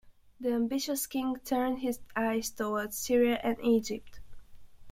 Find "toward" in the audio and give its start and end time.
2.49-2.91